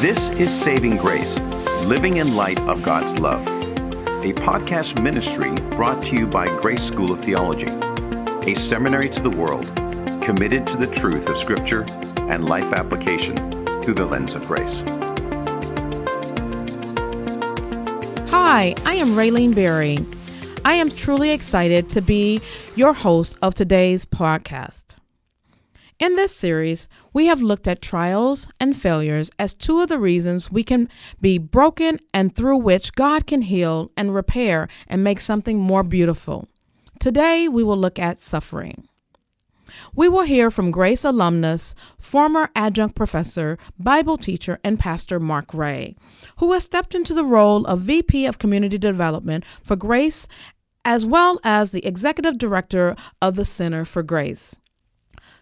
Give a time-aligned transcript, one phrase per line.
[0.00, 1.40] This is Saving Grace,
[1.86, 7.12] living in light of God's love, a podcast ministry brought to you by Grace School
[7.12, 7.68] of Theology,
[8.46, 9.64] a seminary to the world
[10.22, 11.86] committed to the truth of Scripture
[12.28, 13.36] and life application
[13.80, 14.84] through the lens of grace.
[18.28, 19.98] Hi, I am Raylene Berry.
[20.62, 22.42] I am truly excited to be
[22.74, 24.96] your host of today's podcast.
[25.98, 30.52] In this series, we have looked at trials and failures as two of the reasons
[30.52, 30.90] we can
[31.22, 36.48] be broken and through which God can heal and repair and make something more beautiful.
[37.00, 38.86] Today, we will look at suffering.
[39.94, 45.96] We will hear from Grace alumnus, former adjunct professor, Bible teacher, and pastor Mark Ray,
[46.36, 50.28] who has stepped into the role of VP of Community Development for Grace,
[50.84, 54.54] as well as the executive director of the Center for Grace.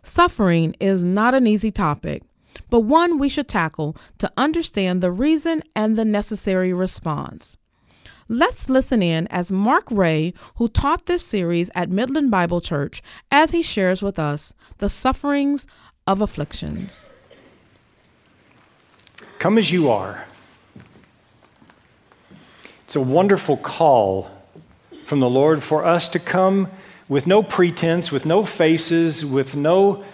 [0.05, 2.23] Suffering is not an easy topic,
[2.69, 7.57] but one we should tackle to understand the reason and the necessary response.
[8.29, 13.51] Let's listen in as Mark Ray, who taught this series at Midland Bible Church, as
[13.51, 15.67] he shares with us the sufferings
[16.07, 17.07] of afflictions.
[19.39, 20.27] Come as you are.
[22.83, 24.31] It's a wonderful call
[25.05, 26.69] from the Lord for us to come
[27.09, 30.05] with no pretense, with no faces, with no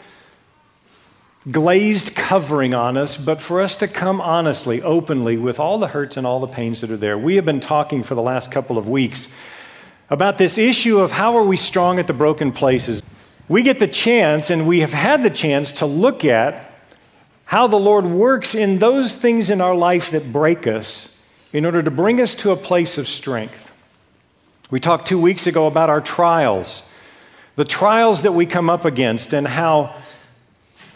[1.51, 6.17] glazed covering on us, but for us to come honestly, openly, with all the hurts
[6.17, 7.17] and all the pains that are there.
[7.17, 9.27] We have been talking for the last couple of weeks
[10.11, 13.03] about this issue of how are we strong at the broken places.
[13.49, 16.71] We get the chance, and we have had the chance to look at
[17.47, 21.17] how the Lord works in those things in our life that break us
[21.53, 23.70] in order to bring us to a place of strength.
[24.71, 26.83] We talked two weeks ago about our trials,
[27.57, 29.97] the trials that we come up against, and how,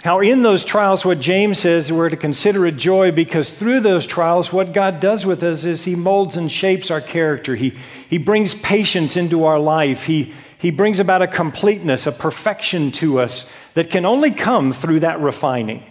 [0.04, 4.06] how in those trials, what James says, we're to consider it joy because through those
[4.06, 7.56] trials, what God does with us is He molds and shapes our character.
[7.56, 7.76] He,
[8.08, 10.04] he brings patience into our life.
[10.04, 15.00] He, he brings about a completeness, a perfection to us that can only come through
[15.00, 15.82] that refining.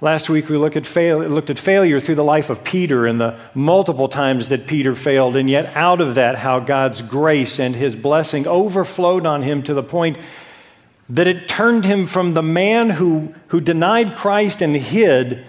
[0.00, 3.20] Last week we looked at, fail, looked at failure through the life of Peter and
[3.20, 7.74] the multiple times that Peter failed, and yet out of that, how God's grace and
[7.74, 10.16] his blessing overflowed on him to the point
[11.08, 15.44] that it turned him from the man who, who denied Christ and hid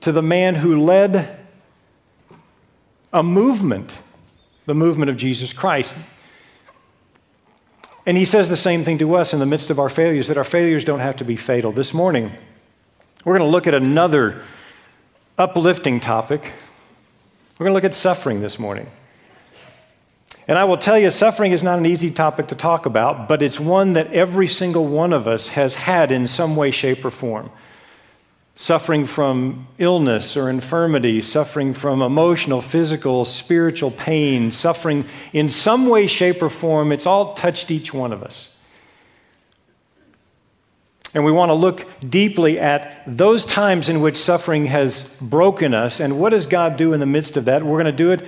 [0.00, 1.38] to the man who led
[3.14, 3.98] a movement,
[4.66, 5.96] the movement of Jesus Christ.
[8.04, 10.36] And he says the same thing to us in the midst of our failures that
[10.36, 11.72] our failures don't have to be fatal.
[11.72, 12.32] This morning,
[13.26, 14.40] we're going to look at another
[15.36, 16.52] uplifting topic.
[17.58, 18.88] We're going to look at suffering this morning.
[20.46, 23.42] And I will tell you, suffering is not an easy topic to talk about, but
[23.42, 27.10] it's one that every single one of us has had in some way, shape, or
[27.10, 27.50] form.
[28.54, 36.06] Suffering from illness or infirmity, suffering from emotional, physical, spiritual pain, suffering in some way,
[36.06, 38.55] shape, or form, it's all touched each one of us.
[41.16, 45.98] And we want to look deeply at those times in which suffering has broken us
[45.98, 47.62] and what does God do in the midst of that.
[47.62, 48.22] We're going to do it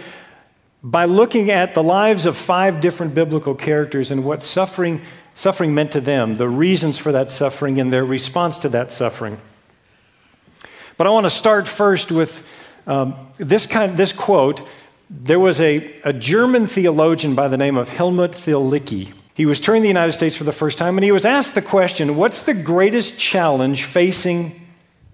[0.82, 5.02] by looking at the lives of five different biblical characters and what suffering,
[5.34, 9.38] suffering meant to them, the reasons for that suffering, and their response to that suffering.
[10.96, 12.42] But I want to start first with
[12.86, 14.66] um, this, kind, this quote.
[15.10, 19.82] There was a, a German theologian by the name of Helmut Thielicke he was touring
[19.82, 22.52] the United States for the first time, and he was asked the question what's the
[22.52, 24.66] greatest challenge facing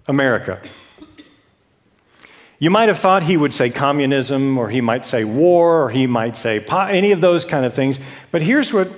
[0.08, 0.62] America?
[2.58, 6.06] You might have thought he would say communism, or he might say war, or he
[6.06, 8.00] might say any of those kind of things.
[8.30, 8.88] But here's what,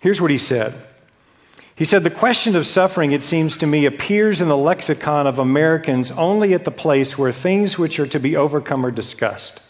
[0.00, 0.72] here's what he said.
[1.74, 5.40] He said, The question of suffering, it seems to me, appears in the lexicon of
[5.40, 9.60] Americans only at the place where things which are to be overcome are discussed.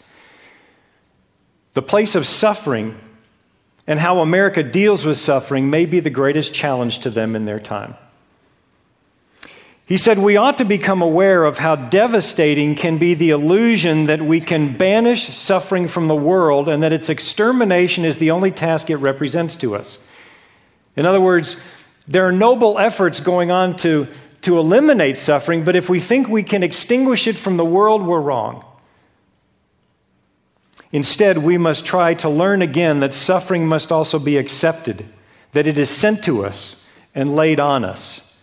[1.73, 2.99] The place of suffering
[3.91, 7.59] and how America deals with suffering may be the greatest challenge to them in their
[7.59, 7.93] time.
[9.85, 14.21] He said, We ought to become aware of how devastating can be the illusion that
[14.21, 18.89] we can banish suffering from the world and that its extermination is the only task
[18.89, 19.97] it represents to us.
[20.95, 21.57] In other words,
[22.07, 24.07] there are noble efforts going on to,
[24.43, 28.21] to eliminate suffering, but if we think we can extinguish it from the world, we're
[28.21, 28.63] wrong.
[30.91, 35.05] Instead, we must try to learn again that suffering must also be accepted,
[35.53, 36.85] that it is sent to us
[37.15, 38.35] and laid on us.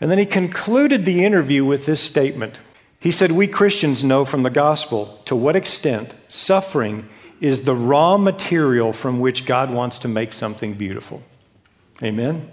[0.00, 2.58] And then he concluded the interview with this statement.
[2.98, 7.08] He said, We Christians know from the gospel to what extent suffering
[7.40, 11.22] is the raw material from which God wants to make something beautiful.
[12.02, 12.50] Amen?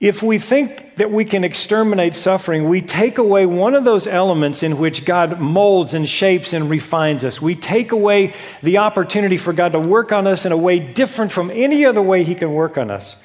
[0.00, 4.62] If we think that we can exterminate suffering, we take away one of those elements
[4.62, 7.42] in which God molds and shapes and refines us.
[7.42, 11.32] We take away the opportunity for God to work on us in a way different
[11.32, 13.16] from any other way He can work on us.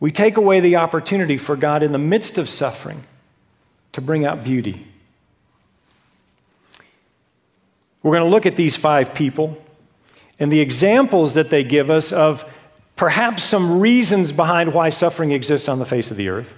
[0.00, 3.04] We take away the opportunity for God in the midst of suffering
[3.92, 4.88] to bring out beauty.
[8.02, 9.62] We're going to look at these five people
[10.40, 12.52] and the examples that they give us of
[12.96, 16.54] perhaps some reasons behind why suffering exists on the face of the earth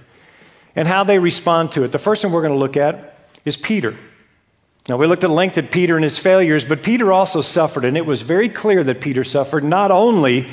[0.75, 1.91] and how they respond to it.
[1.91, 3.95] The first one we're going to look at is Peter.
[4.87, 7.95] Now, we looked at length at Peter and his failures, but Peter also suffered, and
[7.95, 10.49] it was very clear that Peter suffered not only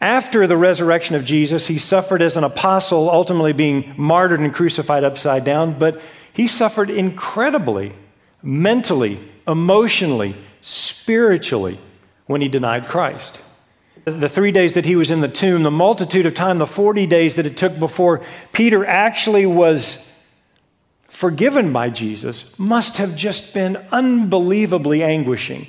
[0.00, 5.02] after the resurrection of Jesus, he suffered as an apostle, ultimately being martyred and crucified
[5.02, 6.00] upside down, but
[6.32, 7.92] he suffered incredibly,
[8.42, 9.18] mentally,
[9.48, 11.80] emotionally, spiritually,
[12.26, 13.40] when he denied Christ.
[14.06, 17.06] The three days that he was in the tomb, the multitude of time, the 40
[17.06, 18.22] days that it took before
[18.52, 20.08] Peter actually was
[21.08, 25.66] forgiven by Jesus must have just been unbelievably anguishing.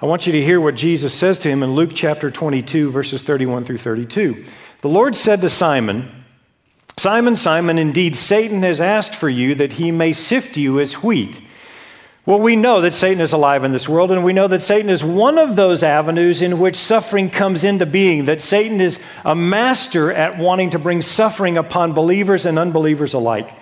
[0.00, 3.22] I want you to hear what Jesus says to him in Luke chapter 22, verses
[3.24, 4.44] 31 through 32.
[4.82, 6.24] The Lord said to Simon,
[6.96, 11.40] Simon, Simon, indeed Satan has asked for you that he may sift you as wheat.
[12.26, 14.90] Well, we know that Satan is alive in this world, and we know that Satan
[14.90, 19.36] is one of those avenues in which suffering comes into being, that Satan is a
[19.36, 23.56] master at wanting to bring suffering upon believers and unbelievers alike.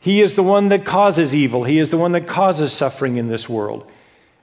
[0.00, 3.28] He is the one that causes evil, he is the one that causes suffering in
[3.28, 3.88] this world.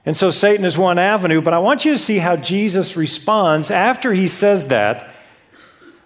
[0.06, 3.70] And so Satan is one avenue, but I want you to see how Jesus responds
[3.70, 5.14] after he says that,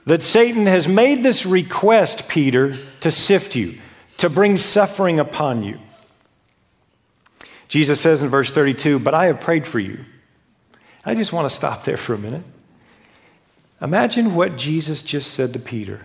[0.06, 3.79] that Satan has made this request, Peter, to sift you,
[4.19, 5.79] to bring suffering upon you.
[7.69, 10.05] Jesus says in verse 32, But I have prayed for you.
[11.05, 12.45] I just want to stop there for a minute.
[13.81, 16.05] Imagine what Jesus just said to Peter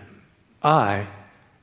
[0.62, 1.08] I,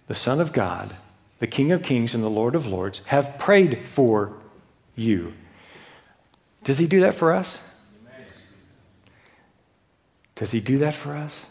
[0.07, 0.95] the Son of God,
[1.39, 4.33] the King of Kings and the Lord of Lords, have prayed for
[4.95, 5.33] you.
[6.63, 7.61] Does he do that for us?
[10.35, 11.47] Does he do that for us?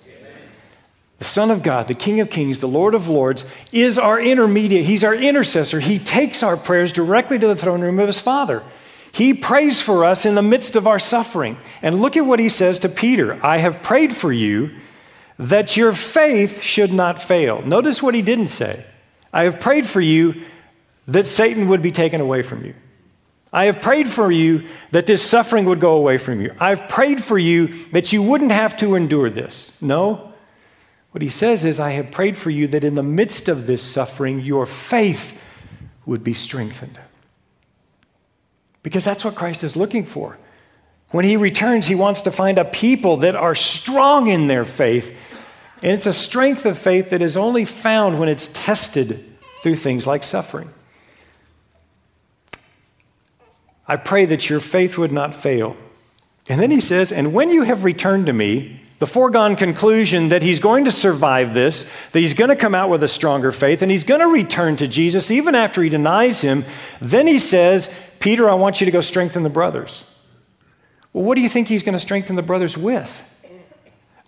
[1.18, 4.84] The Son of God, the King of Kings, the Lord of Lords, is our intermediate.
[4.84, 5.80] He's our intercessor.
[5.80, 8.62] He takes our prayers directly to the throne room of his Father.
[9.10, 11.58] He prays for us in the midst of our suffering.
[11.82, 14.70] And look at what he says to Peter I have prayed for you
[15.38, 17.62] that your faith should not fail.
[17.62, 18.84] Notice what he didn't say.
[19.32, 20.42] I have prayed for you
[21.08, 22.74] that Satan would be taken away from you.
[23.52, 26.54] I have prayed for you that this suffering would go away from you.
[26.60, 29.72] I've prayed for you that you wouldn't have to endure this.
[29.80, 30.32] No,
[31.10, 33.82] what he says is, I have prayed for you that in the midst of this
[33.82, 35.42] suffering, your faith
[36.04, 36.98] would be strengthened.
[38.82, 40.38] Because that's what Christ is looking for.
[41.10, 45.18] When he returns, he wants to find a people that are strong in their faith.
[45.82, 49.24] And it's a strength of faith that is only found when it's tested
[49.62, 50.72] through things like suffering.
[53.86, 55.76] I pray that your faith would not fail.
[56.46, 60.42] And then he says, And when you have returned to me, the foregone conclusion that
[60.42, 63.80] he's going to survive this, that he's going to come out with a stronger faith,
[63.80, 66.64] and he's going to return to Jesus even after he denies him.
[67.00, 70.04] Then he says, Peter, I want you to go strengthen the brothers.
[71.12, 73.24] Well, what do you think he's going to strengthen the brothers with?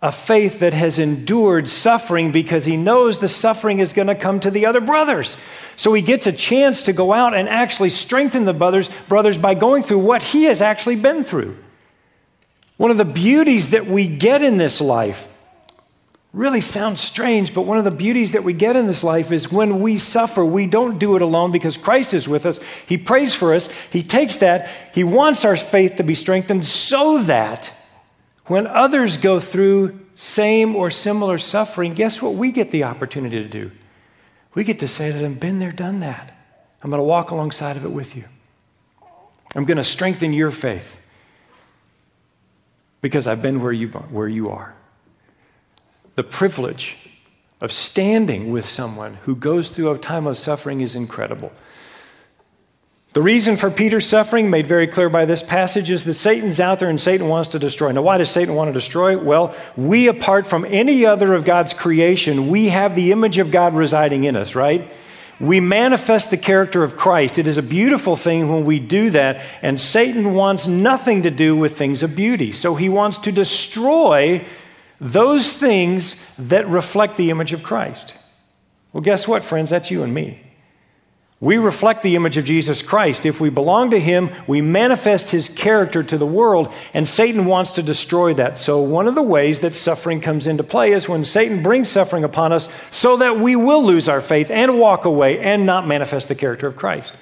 [0.03, 4.41] A faith that has endured suffering because he knows the suffering is going to come
[4.41, 5.37] to the other brothers.
[5.77, 9.55] So he gets a chance to go out and actually strengthen the brothers, brothers by
[9.55, 11.57] going through what he has actually been through.
[12.81, 15.29] One of the beauties that we get in this life
[16.33, 19.53] really sounds strange, but one of the beauties that we get in this life is
[19.53, 22.59] when we suffer, we don't do it alone because Christ is with us.
[22.87, 23.69] He prays for us.
[23.93, 24.71] He takes that.
[24.95, 27.71] He wants our faith to be strengthened so that
[28.47, 33.49] when others go through same or similar suffering, guess what we get the opportunity to
[33.51, 33.73] do?
[34.55, 36.35] We get to say that I've been there, done that.
[36.83, 38.25] I'm going to walk alongside of it with you.
[39.55, 41.07] I'm going to strengthen your faith
[43.01, 44.75] because I've been where you, where you are.
[46.15, 46.97] The privilege
[47.61, 51.53] of standing with someone who goes through a time of suffering is incredible.
[53.13, 56.79] The reason for Peter's suffering, made very clear by this passage, is that Satan's out
[56.79, 57.91] there and Satan wants to destroy.
[57.91, 59.19] Now, why does Satan want to destroy?
[59.19, 63.75] Well, we, apart from any other of God's creation, we have the image of God
[63.75, 64.93] residing in us, right?
[65.41, 67.39] We manifest the character of Christ.
[67.39, 71.57] It is a beautiful thing when we do that, and Satan wants nothing to do
[71.57, 72.53] with things of beauty.
[72.53, 74.45] So he wants to destroy
[75.01, 78.15] those things that reflect the image of Christ.
[78.93, 79.71] Well, guess what, friends?
[79.71, 80.50] That's you and me.
[81.43, 83.25] We reflect the image of Jesus Christ.
[83.25, 87.73] If we belong to Him, we manifest His character to the world, and Satan wants
[87.73, 88.59] to destroy that.
[88.59, 92.25] So, one of the ways that suffering comes into play is when Satan brings suffering
[92.25, 96.29] upon us so that we will lose our faith and walk away and not manifest
[96.29, 97.15] the character of Christ.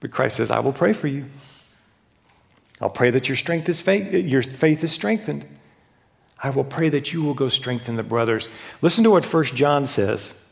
[0.00, 1.24] But Christ says, I will pray for you.
[2.82, 5.46] I'll pray that your strength is faith, your faith is strengthened.
[6.42, 8.46] I will pray that you will go strengthen the brothers.
[8.82, 10.43] Listen to what 1 John says.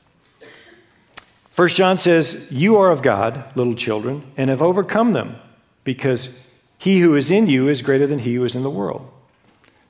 [1.55, 5.37] 1 John says, You are of God, little children, and have overcome them,
[5.85, 6.31] because
[6.79, 9.09] he who is in you is greater than he who is in the world.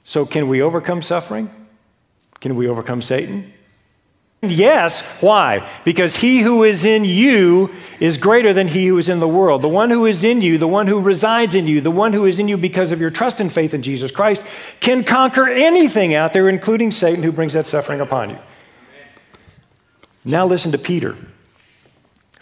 [0.05, 1.51] So, can we overcome suffering?
[2.41, 3.53] Can we overcome Satan?
[4.43, 5.03] Yes.
[5.21, 5.71] Why?
[5.85, 9.63] Because he who is in you is greater than he who is in the world.
[9.63, 12.27] The one who is in you, the one who resides in you, the one who
[12.27, 14.43] is in you because of your trust and faith in Jesus Christ,
[14.81, 18.39] can conquer anything out there, including Satan who brings that suffering upon you.
[20.25, 21.17] Now, listen to Peter.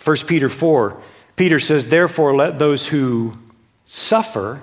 [0.02, 1.00] 1 Peter 4,
[1.36, 3.36] Peter says, Therefore, let those who
[3.86, 4.62] suffer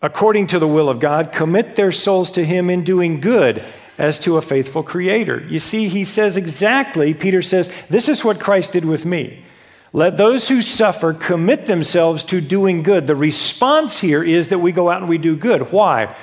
[0.00, 3.64] according to the will of God commit their souls to Him in doing good
[3.98, 5.46] as to a faithful Creator.
[5.48, 9.44] You see, he says exactly, Peter says, This is what Christ did with me.
[9.92, 13.06] Let those who suffer commit themselves to doing good.
[13.06, 15.70] The response here is that we go out and we do good.
[15.70, 16.16] Why?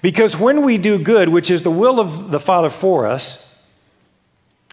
[0.00, 3.45] Because when we do good, which is the will of the Father for us,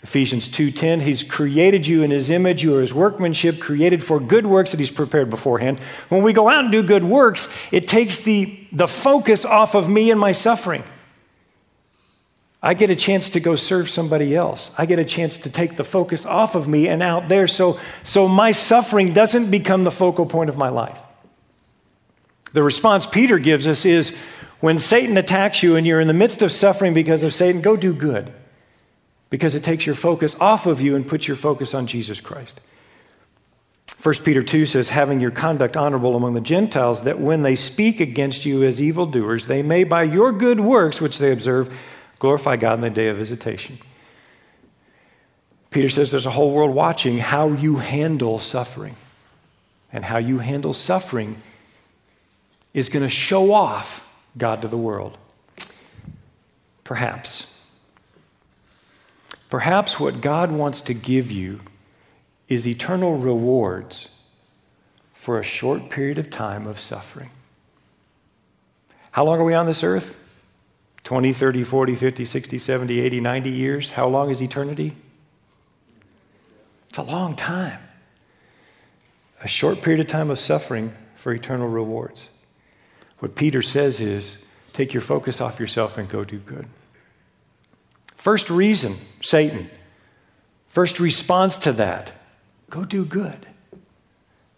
[0.03, 4.45] Ephesians 2:10 He's created you in his image you are his workmanship created for good
[4.45, 5.79] works that he's prepared beforehand.
[6.09, 9.89] When we go out and do good works, it takes the the focus off of
[9.89, 10.83] me and my suffering.
[12.61, 14.71] I get a chance to go serve somebody else.
[14.77, 17.79] I get a chance to take the focus off of me and out there so
[18.03, 20.99] so my suffering doesn't become the focal point of my life.
[22.51, 24.13] The response Peter gives us is
[24.59, 27.77] when Satan attacks you and you're in the midst of suffering because of Satan, go
[27.77, 28.33] do good
[29.33, 32.61] because it takes your focus off of you and puts your focus on Jesus Christ.
[34.03, 37.99] 1 Peter 2 says, having your conduct honorable among the Gentiles, that when they speak
[37.99, 41.75] against you as evildoers, they may by your good works, which they observe,
[42.19, 43.79] glorify God in the day of visitation.
[45.71, 48.95] Peter says there's a whole world watching how you handle suffering.
[49.91, 51.37] And how you handle suffering
[52.71, 55.17] is going to show off God to the world.
[56.83, 57.52] Perhaps.
[59.53, 61.59] Perhaps what God wants to give you
[62.47, 64.09] is eternal rewards
[65.13, 67.29] for a short period of time of suffering.
[69.11, 70.17] How long are we on this earth?
[71.03, 73.89] 20, 30, 40, 50, 60, 70, 80, 90 years?
[73.91, 74.95] How long is eternity?
[76.89, 77.79] It's a long time.
[79.43, 82.29] A short period of time of suffering for eternal rewards.
[83.19, 84.43] What Peter says is
[84.73, 86.65] take your focus off yourself and go do good.
[88.23, 89.69] First reason, Satan.
[90.69, 92.13] First response to that,
[92.69, 93.47] go do good.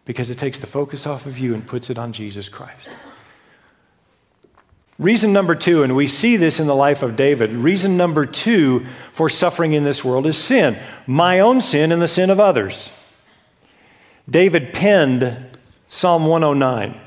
[0.06, 2.90] Because it takes the focus off of you and puts it on Jesus Christ.
[5.00, 8.86] Reason number two, and we see this in the life of David, reason number two
[9.12, 12.92] for suffering in this world is sin my own sin and the sin of others.
[14.30, 15.58] David penned
[15.88, 17.02] Psalm 109.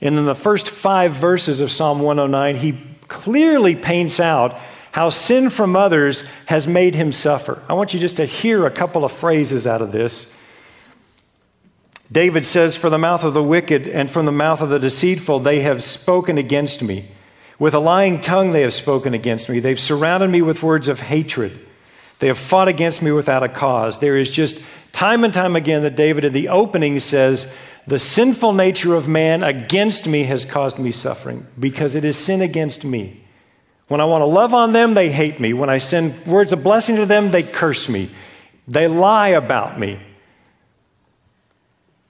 [0.00, 4.58] And in the first five verses of Psalm 109, he clearly paints out
[4.92, 7.62] how sin from others has made him suffer.
[7.68, 10.32] I want you just to hear a couple of phrases out of this.
[12.12, 15.40] David says, For the mouth of the wicked and from the mouth of the deceitful,
[15.40, 17.08] they have spoken against me.
[17.58, 19.60] With a lying tongue, they have spoken against me.
[19.60, 21.58] They've surrounded me with words of hatred.
[22.18, 23.98] They have fought against me without a cause.
[23.98, 24.60] There is just
[24.92, 27.50] time and time again that David in the opening says,
[27.86, 32.42] The sinful nature of man against me has caused me suffering because it is sin
[32.42, 33.21] against me.
[33.92, 35.52] When I want to love on them, they hate me.
[35.52, 38.08] When I send words of blessing to them, they curse me.
[38.66, 40.00] They lie about me.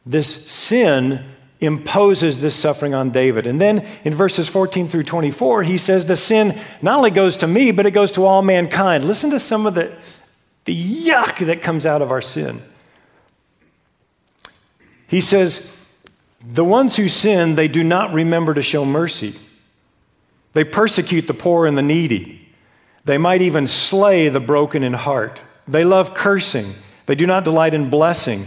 [0.06, 1.24] This sin
[1.58, 3.48] imposes this suffering on David.
[3.48, 7.48] And then in verses 14 through 24, he says the sin not only goes to
[7.48, 9.04] me, but it goes to all mankind.
[9.04, 9.92] Listen to some of the,
[10.66, 12.62] the yuck that comes out of our sin.
[15.08, 15.68] He says,
[16.46, 19.36] The ones who sin, they do not remember to show mercy.
[20.52, 22.48] They persecute the poor and the needy.
[23.04, 25.42] They might even slay the broken in heart.
[25.66, 26.74] They love cursing.
[27.06, 28.46] They do not delight in blessing.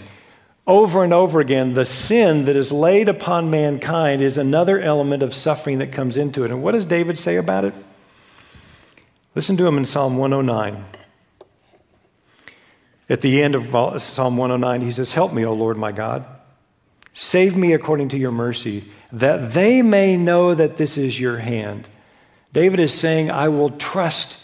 [0.68, 5.34] Over and over again, the sin that is laid upon mankind is another element of
[5.34, 6.52] suffering that comes into it.
[6.52, 7.74] And what does David say about it?
[9.36, 10.86] Listen to him in Psalm 109.
[13.08, 16.26] At the end of Psalm 109, he says, Help me, O Lord my God.
[17.14, 21.88] Save me according to your mercy, that they may know that this is your hand
[22.56, 24.42] David is saying, I will trust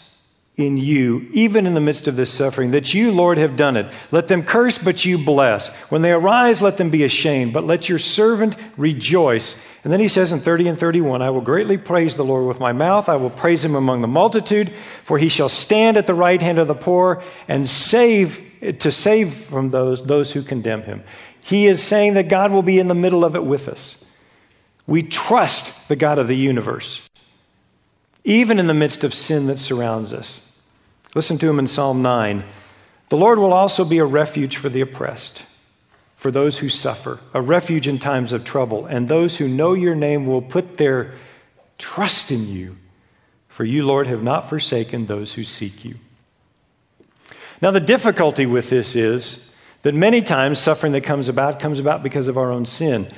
[0.58, 3.90] in you, even in the midst of this suffering, that you, Lord, have done it.
[4.10, 5.74] Let them curse, but you bless.
[5.90, 9.56] When they arise, let them be ashamed, but let your servant rejoice.
[9.82, 12.60] And then he says in 30 and 31, I will greatly praise the Lord with
[12.60, 13.08] my mouth.
[13.08, 16.58] I will praise him among the multitude, for he shall stand at the right hand
[16.58, 21.02] of the poor and save to save from those, those who condemn him.
[21.46, 24.04] He is saying that God will be in the middle of it with us.
[24.86, 27.08] We trust the God of the universe,
[28.24, 30.40] even in the midst of sin that surrounds us.
[31.14, 32.42] Listen to him in Psalm 9.
[33.08, 35.44] The Lord will also be a refuge for the oppressed,
[36.16, 39.94] for those who suffer, a refuge in times of trouble, and those who know your
[39.94, 41.12] name will put their
[41.78, 42.76] trust in you.
[43.48, 45.96] For you, Lord, have not forsaken those who seek you.
[47.60, 49.52] Now, the difficulty with this is
[49.82, 53.08] that many times suffering that comes about comes about because of our own sin.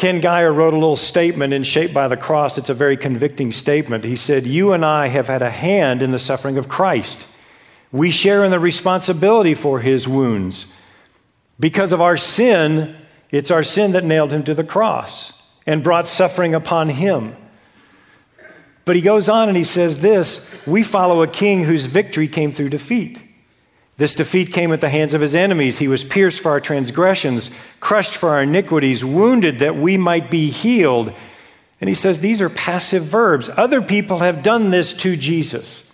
[0.00, 2.56] Ken Gire wrote a little statement in Shaped by the Cross.
[2.56, 4.02] It's a very convicting statement.
[4.02, 7.26] He said, You and I have had a hand in the suffering of Christ.
[7.92, 10.72] We share in the responsibility for his wounds.
[11.58, 12.96] Because of our sin,
[13.30, 15.34] it's our sin that nailed him to the cross
[15.66, 17.36] and brought suffering upon him.
[18.86, 22.52] But he goes on and he says this We follow a king whose victory came
[22.52, 23.20] through defeat.
[24.00, 25.76] This defeat came at the hands of his enemies.
[25.76, 30.48] He was pierced for our transgressions, crushed for our iniquities, wounded that we might be
[30.48, 31.12] healed.
[31.82, 33.50] And he says these are passive verbs.
[33.58, 35.92] Other people have done this to Jesus.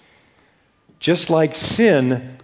[1.01, 2.39] Just like sin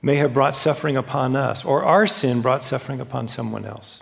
[0.00, 4.00] may have brought suffering upon us, or our sin brought suffering upon someone else.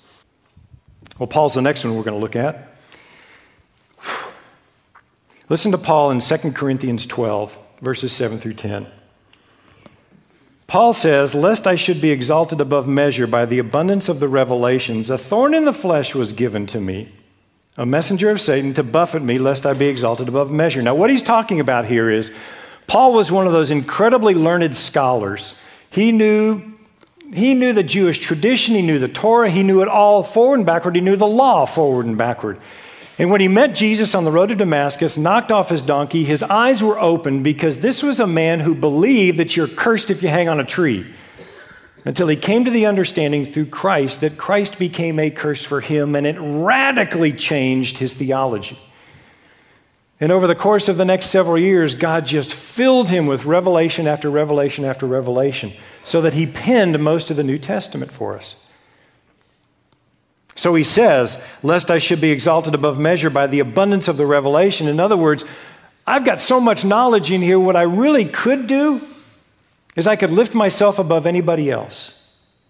[1.18, 2.76] Well, Paul's the next one we're going to look at.
[5.48, 8.86] Listen to Paul in 2 Corinthians 12, verses 7 through 10.
[10.66, 15.10] Paul says, Lest I should be exalted above measure by the abundance of the revelations,
[15.10, 17.08] a thorn in the flesh was given to me,
[17.76, 20.82] a messenger of Satan to buffet me, lest I be exalted above measure.
[20.82, 22.32] Now, what he's talking about here is
[22.86, 25.54] Paul was one of those incredibly learned scholars.
[25.88, 26.74] He knew,
[27.32, 30.66] he knew the Jewish tradition, he knew the Torah, he knew it all forward and
[30.66, 32.58] backward, he knew the law forward and backward.
[33.18, 36.42] And when he met Jesus on the road to Damascus, knocked off his donkey, his
[36.42, 40.28] eyes were opened because this was a man who believed that you're cursed if you
[40.28, 41.14] hang on a tree.
[42.04, 46.14] Until he came to the understanding through Christ that Christ became a curse for him,
[46.14, 48.78] and it radically changed his theology.
[50.20, 54.06] And over the course of the next several years, God just filled him with revelation
[54.06, 55.72] after revelation after revelation,
[56.04, 58.56] so that he penned most of the New Testament for us.
[60.56, 64.26] So he says, Lest I should be exalted above measure by the abundance of the
[64.26, 64.88] revelation.
[64.88, 65.44] In other words,
[66.06, 69.06] I've got so much knowledge in here, what I really could do
[69.96, 72.12] is I could lift myself above anybody else.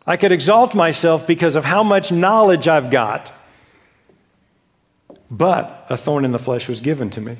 [0.06, 3.32] I could exalt myself because of how much knowledge I've got.
[5.30, 7.36] But a thorn in the flesh was given to me.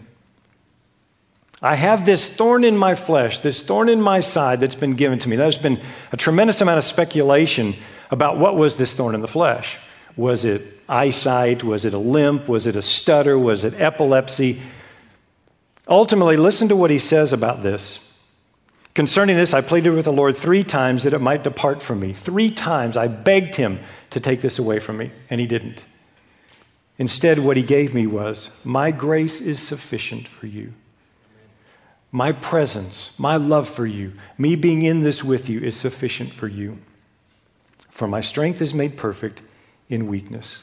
[1.63, 5.19] I have this thorn in my flesh, this thorn in my side that's been given
[5.21, 5.37] to me.
[5.37, 5.81] There's been
[6.13, 7.75] a tremendous amount of speculation
[8.11, 9.79] about what was this thorn in the flesh.
[10.17, 11.63] Was it eyesight?
[11.63, 12.49] Was it a limp?
[12.49, 13.39] Was it a stutter?
[13.39, 14.61] Was it epilepsy?
[15.89, 18.01] Ultimately, listen to what he says about this.
[18.95, 22.15] Concerning this, I pleaded with the Lord three times that it might depart from me.
[22.15, 25.85] Three times I begged him to take this away from me, and he didn't.
[26.97, 30.73] Instead, what he gave me was, My grace is sufficient for you.
[32.11, 36.49] My presence, my love for you, me being in this with you is sufficient for
[36.49, 36.79] you.
[37.91, 39.43] For my strength is made perfect
[39.89, 40.61] in weakness.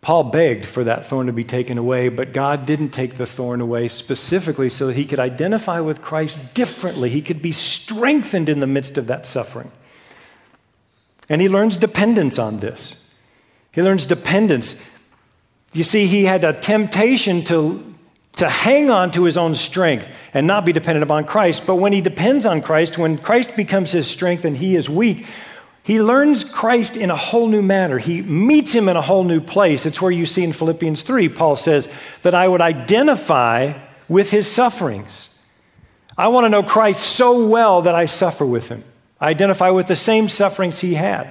[0.00, 3.60] Paul begged for that thorn to be taken away, but God didn't take the thorn
[3.60, 7.10] away specifically so that he could identify with Christ differently.
[7.10, 9.72] He could be strengthened in the midst of that suffering.
[11.28, 13.02] And he learns dependence on this.
[13.72, 14.82] He learns dependence.
[15.72, 17.94] You see, he had a temptation to,
[18.36, 21.66] to hang on to his own strength and not be dependent upon Christ.
[21.66, 25.26] But when he depends on Christ, when Christ becomes his strength and he is weak,
[25.88, 27.96] he learns Christ in a whole new manner.
[27.96, 29.86] He meets him in a whole new place.
[29.86, 31.88] It's where you see in Philippians 3, Paul says
[32.20, 33.72] that I would identify
[34.06, 35.30] with his sufferings.
[36.18, 38.84] I want to know Christ so well that I suffer with him.
[39.18, 41.26] I identify with the same sufferings he had.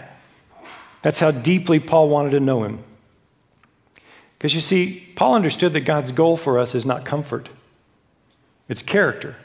[1.04, 2.80] That's how deeply Paul wanted to know him.
[4.34, 7.50] Because you see, Paul understood that God's goal for us is not comfort,
[8.68, 9.36] it's character.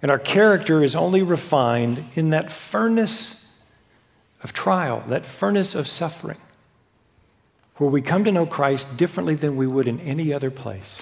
[0.00, 3.39] And our character is only refined in that furnace
[4.42, 6.38] of trial, that furnace of suffering,
[7.76, 11.00] where we come to know Christ differently than we would in any other place.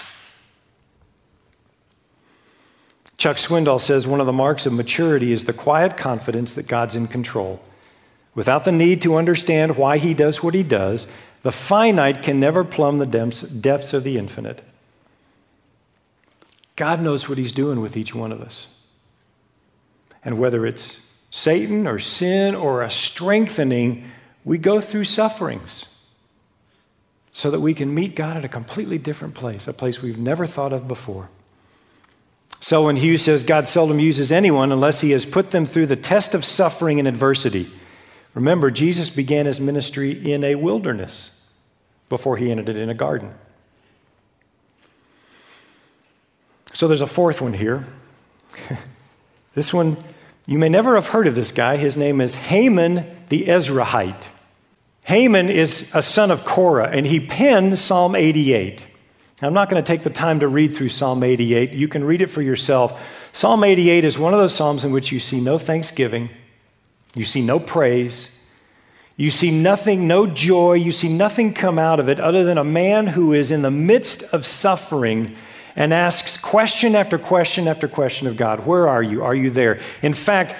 [3.16, 6.94] Chuck Swindoll says one of the marks of maturity is the quiet confidence that God's
[6.94, 7.60] in control.
[8.34, 11.08] Without the need to understand why he does what he does,
[11.42, 14.62] the finite can never plumb the depths of the infinite.
[16.78, 18.68] God knows what He's doing with each one of us.
[20.24, 21.00] And whether it's
[21.38, 24.10] Satan or sin or a strengthening,
[24.44, 25.86] we go through sufferings
[27.30, 30.48] so that we can meet God at a completely different place, a place we've never
[30.48, 31.28] thought of before.
[32.58, 36.34] Selwyn Hughes says God seldom uses anyone unless he has put them through the test
[36.34, 37.70] of suffering and adversity.
[38.34, 41.30] Remember, Jesus began his ministry in a wilderness
[42.08, 43.32] before he ended it in a garden.
[46.72, 47.86] So there's a fourth one here.
[49.52, 50.02] this one,
[50.48, 51.76] you may never have heard of this guy.
[51.76, 54.28] His name is Haman the Ezrahite.
[55.04, 58.86] Haman is a son of Korah, and he penned Psalm 88.
[59.42, 61.74] I'm not going to take the time to read through Psalm 88.
[61.74, 63.30] You can read it for yourself.
[63.32, 66.30] Psalm 88 is one of those Psalms in which you see no thanksgiving,
[67.14, 68.34] you see no praise,
[69.18, 72.64] you see nothing, no joy, you see nothing come out of it other than a
[72.64, 75.36] man who is in the midst of suffering
[75.76, 79.22] and asks question after question after question of God Where are you?
[79.22, 79.80] Are you there?
[80.02, 80.54] In fact,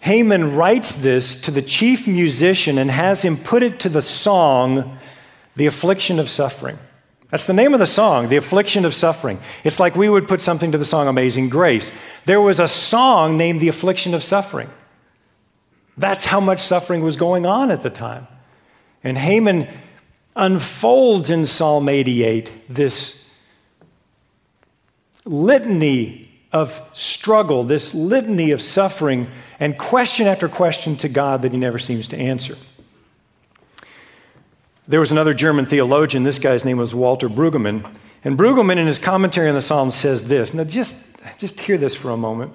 [0.00, 4.98] Haman writes this to the chief musician and has him put it to the song,
[5.56, 6.78] The Affliction of Suffering.
[7.30, 9.40] That's the name of the song, The Affliction of Suffering.
[9.64, 11.90] It's like we would put something to the song Amazing Grace.
[12.26, 14.70] There was a song named The Affliction of Suffering.
[15.96, 18.26] That's how much suffering was going on at the time.
[19.02, 19.68] And Haman
[20.36, 23.23] unfolds in Psalm 88 this
[25.24, 31.58] litany of struggle, this litany of suffering, and question after question to God that he
[31.58, 32.56] never seems to answer.
[34.86, 37.92] There was another German theologian, this guy's name was Walter Brueggemann.
[38.22, 40.54] And Brueggemann, in his commentary on the Psalm, says this.
[40.54, 40.94] Now, just,
[41.38, 42.54] just hear this for a moment.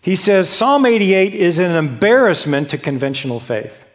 [0.00, 3.90] He says Psalm 88 is an embarrassment to conventional faith.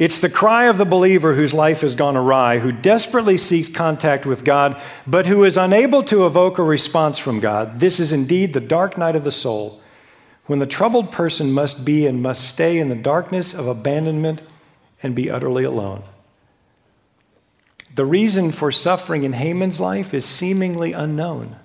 [0.00, 4.24] It's the cry of the believer whose life has gone awry, who desperately seeks contact
[4.24, 7.80] with God, but who is unable to evoke a response from God.
[7.80, 9.78] This is indeed the dark night of the soul,
[10.46, 14.40] when the troubled person must be and must stay in the darkness of abandonment
[15.02, 16.02] and be utterly alone.
[17.94, 21.56] The reason for suffering in Haman's life is seemingly unknown.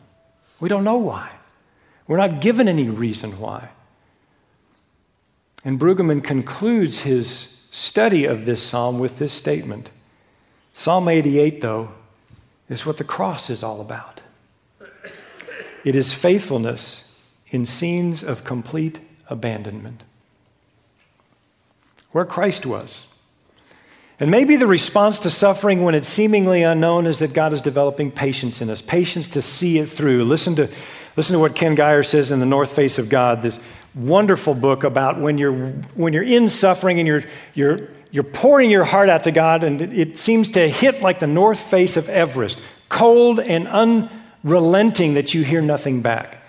[0.60, 1.32] We don't know why.
[2.06, 3.70] We're not given any reason why.
[5.64, 9.92] And Brueggemann concludes his study of this psalm with this statement
[10.78, 11.92] Psalm 88, though,
[12.68, 14.20] is what the cross is all about.
[15.86, 20.04] It is faithfulness in scenes of complete abandonment.
[22.12, 23.08] Where Christ was
[24.20, 28.12] and maybe the response to suffering when it's seemingly unknown is that God is developing
[28.12, 30.24] patience in us, patience to see it through.
[30.24, 30.70] Listen to,
[31.16, 33.60] listen to what Ken Gire says in The North Face of God, this
[33.94, 35.54] wonderful book about when you're,
[35.96, 37.24] when you're in suffering and you're,
[37.54, 41.20] you're, you're pouring your heart out to God, and it, it seems to hit like
[41.20, 46.42] the north face of Everest, cold and unrelenting that you hear nothing back.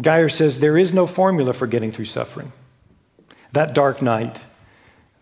[0.00, 2.52] Gire says there is no formula for getting through suffering.
[3.52, 4.40] That dark night,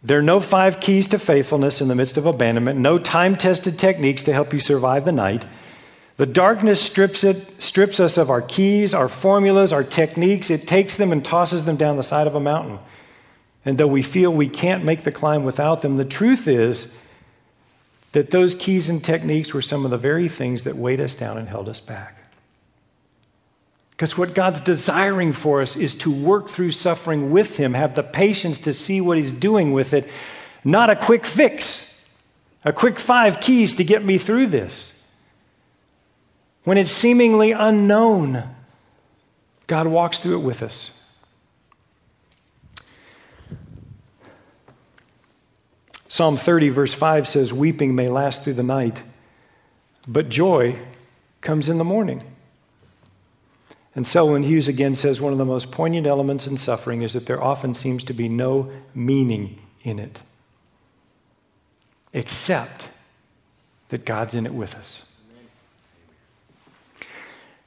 [0.02, 3.78] there are no five keys to faithfulness in the midst of abandonment, no time tested
[3.78, 5.44] techniques to help you survive the night.
[6.20, 10.50] The darkness strips, it, strips us of our keys, our formulas, our techniques.
[10.50, 12.78] It takes them and tosses them down the side of a mountain.
[13.64, 16.94] And though we feel we can't make the climb without them, the truth is
[18.12, 21.38] that those keys and techniques were some of the very things that weighed us down
[21.38, 22.30] and held us back.
[23.92, 28.02] Because what God's desiring for us is to work through suffering with Him, have the
[28.02, 30.06] patience to see what He's doing with it,
[30.64, 31.98] not a quick fix,
[32.62, 34.92] a quick five keys to get me through this.
[36.70, 38.44] When it's seemingly unknown,
[39.66, 40.92] God walks through it with us.
[46.06, 49.02] Psalm 30, verse 5 says, Weeping may last through the night,
[50.06, 50.78] but joy
[51.40, 52.22] comes in the morning.
[53.96, 57.26] And Selwyn Hughes again says one of the most poignant elements in suffering is that
[57.26, 60.22] there often seems to be no meaning in it,
[62.12, 62.90] except
[63.88, 65.04] that God's in it with us.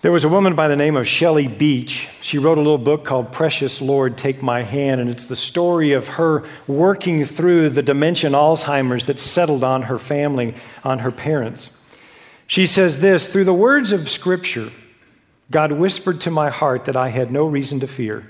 [0.04, 2.10] There was a woman by the name of Shelley Beach.
[2.20, 5.94] She wrote a little book called Precious Lord, Take My Hand, and it's the story
[5.94, 11.70] of her working through the dementia Alzheimer's that settled on her family, on her parents.
[12.48, 14.72] She says this through the words of Scripture,
[15.50, 18.30] God whispered to my heart that I had no reason to fear.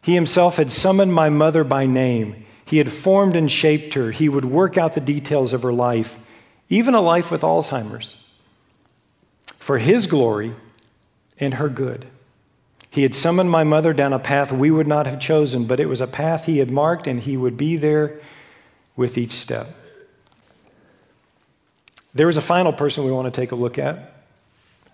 [0.00, 2.46] He himself had summoned my mother by name.
[2.64, 4.10] He had formed and shaped her.
[4.10, 6.18] He would work out the details of her life,
[6.70, 8.16] even a life with Alzheimer's,
[9.58, 10.54] for his glory
[11.38, 12.06] and her good.
[12.90, 15.86] He had summoned my mother down a path we would not have chosen, but it
[15.86, 18.20] was a path he had marked, and he would be there
[18.94, 19.74] with each step.
[22.14, 24.14] There is a final person we want to take a look at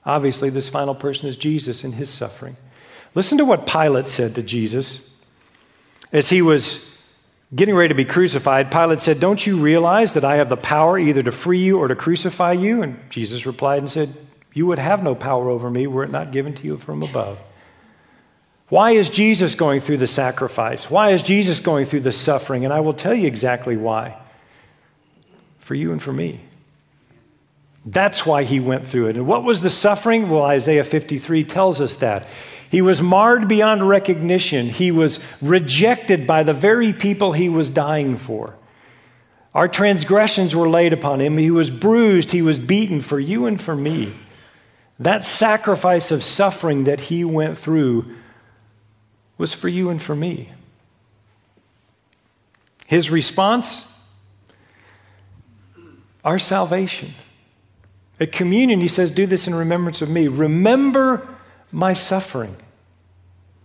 [0.04, 2.56] Obviously, this final person is Jesus in his suffering.
[3.14, 5.10] Listen to what Pilate said to Jesus
[6.12, 6.86] as he was
[7.54, 8.70] getting ready to be crucified.
[8.70, 11.88] Pilate said, Don't you realize that I have the power either to free you or
[11.88, 12.82] to crucify you?
[12.82, 14.14] And Jesus replied and said,
[14.52, 17.38] You would have no power over me were it not given to you from above.
[18.68, 20.88] Why is Jesus going through the sacrifice?
[20.88, 22.64] Why is Jesus going through the suffering?
[22.64, 24.16] And I will tell you exactly why.
[25.58, 26.40] For you and for me.
[27.84, 29.16] That's why he went through it.
[29.16, 30.28] And what was the suffering?
[30.28, 32.28] Well, Isaiah 53 tells us that.
[32.70, 34.68] He was marred beyond recognition.
[34.68, 38.54] He was rejected by the very people he was dying for.
[39.52, 41.36] Our transgressions were laid upon him.
[41.36, 42.30] He was bruised.
[42.30, 44.12] He was beaten for you and for me.
[45.00, 48.14] That sacrifice of suffering that he went through
[49.38, 50.52] was for you and for me.
[52.86, 53.98] His response?
[56.22, 57.14] Our salvation.
[58.20, 60.28] At communion, he says, Do this in remembrance of me.
[60.28, 61.26] Remember
[61.72, 62.56] my suffering,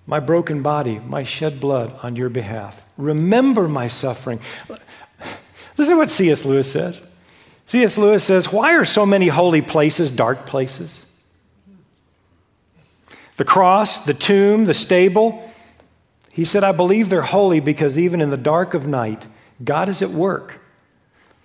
[0.07, 2.85] my broken body, my shed blood on your behalf.
[2.97, 4.39] Remember my suffering.
[5.77, 6.45] Listen to what C.S.
[6.45, 7.05] Lewis says.
[7.65, 7.97] C.S.
[7.97, 11.04] Lewis says, Why are so many holy places dark places?
[13.37, 15.51] The cross, the tomb, the stable.
[16.31, 19.27] He said, I believe they're holy because even in the dark of night,
[19.63, 20.59] God is at work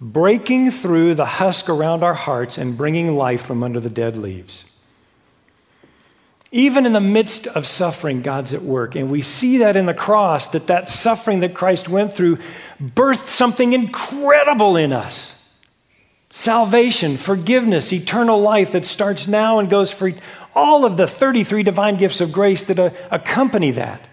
[0.00, 4.64] breaking through the husk around our hearts and bringing life from under the dead leaves.
[6.52, 8.96] Even in the midst of suffering, God's at work.
[8.96, 12.38] And we see that in the cross, that that suffering that Christ went through
[12.82, 15.36] birthed something incredible in us
[16.32, 20.12] salvation, forgiveness, eternal life that starts now and goes for
[20.54, 24.06] all of the 33 divine gifts of grace that uh, accompany that.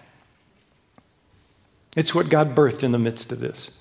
[1.96, 3.72] It's what God birthed in the midst of this.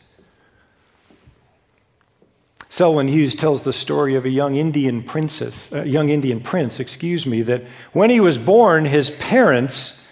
[2.68, 7.24] Selwyn Hughes tells the story of a young Indian princess, a young Indian prince, excuse
[7.24, 10.02] me, that when he was born, his parents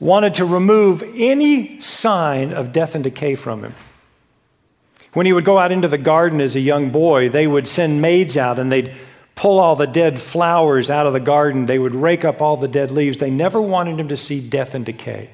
[0.00, 3.74] wanted to remove any sign of death and decay from him.
[5.12, 8.02] When he would go out into the garden as a young boy, they would send
[8.02, 8.96] maids out and they'd
[9.42, 11.66] pull all the dead flowers out of the garden.
[11.66, 13.18] They would rake up all the dead leaves.
[13.18, 15.30] They never wanted him to see death and decay.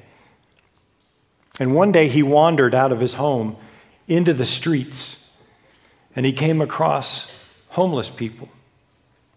[1.59, 3.55] And one day he wandered out of his home
[4.07, 5.27] into the streets
[6.15, 7.29] and he came across
[7.67, 8.49] homeless people.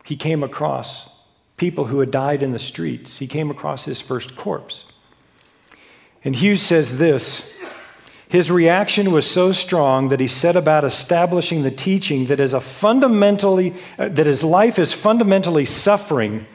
[0.04, 1.20] He came across
[1.58, 3.18] people who had died in the streets.
[3.18, 4.85] He came across his first corpse.
[6.24, 7.54] And Hughes says this
[8.32, 12.60] his reaction was so strong that he set about establishing the teaching that as a
[12.60, 16.46] fundamentally uh, that his life is fundamentally suffering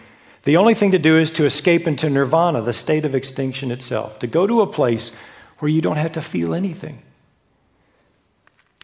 [0.44, 4.18] the only thing to do is to escape into nirvana the state of extinction itself
[4.20, 5.12] to go to a place
[5.60, 7.02] where you don't have to feel anything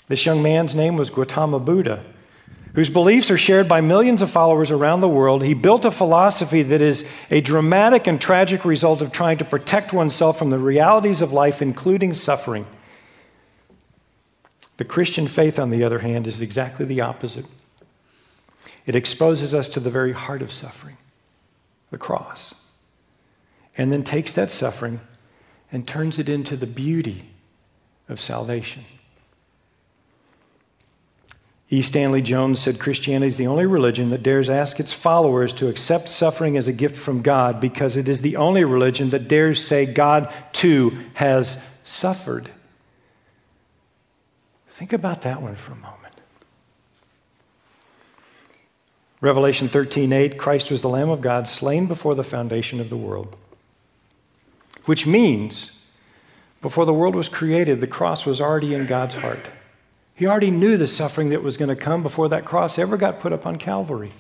[0.08, 2.04] this young man's name was Gautama Buddha,
[2.76, 5.44] whose beliefs are shared by millions of followers around the world.
[5.44, 9.94] He built a philosophy that is a dramatic and tragic result of trying to protect
[9.94, 12.68] oneself from the realities of life, including suffering.
[14.78, 17.46] The Christian faith, on the other hand, is exactly the opposite.
[18.86, 20.98] It exposes us to the very heart of suffering,
[21.90, 22.54] the cross,
[23.78, 25.00] and then takes that suffering
[25.72, 27.30] and turns it into the beauty
[28.10, 28.86] of salvation.
[31.70, 31.82] E.
[31.82, 36.08] Stanley Jones said Christianity is the only religion that dares ask its followers to accept
[36.08, 39.88] suffering as a gift from God because it is the only religion that dares say
[39.88, 42.52] God too has suffered.
[44.84, 46.14] Think about that one for a moment.
[49.22, 53.38] Revelation 13:8 Christ was the lamb of God slain before the foundation of the world.
[54.84, 55.72] Which means
[56.62, 59.48] before the world was created the cross was already in God's heart.
[60.18, 63.22] He already knew the suffering that was going to come before that cross ever got
[63.22, 64.12] put up on Calvary.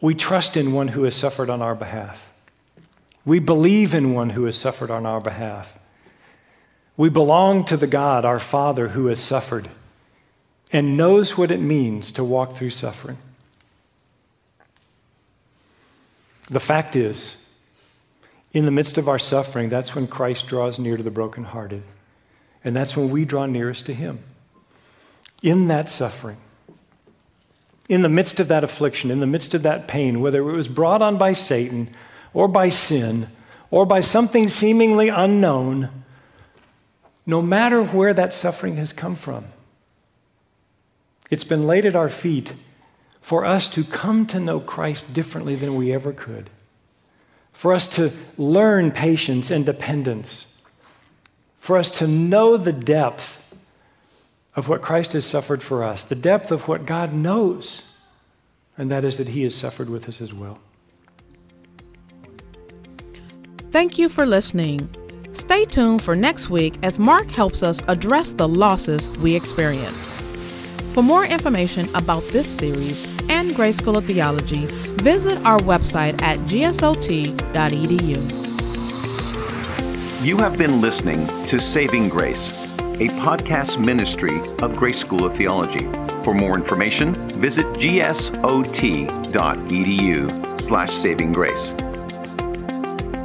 [0.00, 2.32] We trust in one who has suffered on our behalf.
[3.24, 5.78] We believe in one who has suffered on our behalf.
[6.98, 9.70] We belong to the God, our Father, who has suffered
[10.72, 13.18] and knows what it means to walk through suffering.
[16.50, 17.36] The fact is,
[18.52, 21.84] in the midst of our suffering, that's when Christ draws near to the brokenhearted.
[22.64, 24.18] And that's when we draw nearest to Him.
[25.40, 26.38] In that suffering,
[27.88, 30.68] in the midst of that affliction, in the midst of that pain, whether it was
[30.68, 31.90] brought on by Satan
[32.34, 33.28] or by sin
[33.70, 35.97] or by something seemingly unknown,
[37.28, 39.44] no matter where that suffering has come from,
[41.30, 42.54] it's been laid at our feet
[43.20, 46.50] for us to come to know Christ differently than we ever could,
[47.52, 50.46] for us to learn patience and dependence
[51.58, 53.52] for us to know the depth
[54.56, 57.82] of what Christ has suffered for us, the depth of what God knows
[58.78, 60.60] and that is that He has suffered with us as well.
[63.72, 64.88] Thank you for listening.
[65.38, 70.20] Stay tuned for next week as Mark helps us address the losses we experience.
[70.92, 74.66] For more information about this series and Grace School of Theology,
[75.00, 77.36] visit our website at gsot.edu.
[80.26, 85.86] You have been listening to Saving Grace, a podcast ministry of Grace School of Theology.
[86.24, 89.08] For more information, visit gsot.edu
[90.60, 91.72] slash saving grace.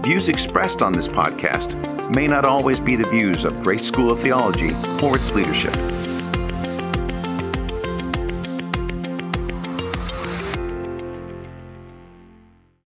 [0.03, 1.79] Views expressed on this podcast
[2.13, 5.73] may not always be the views of Grace School of Theology or its leadership.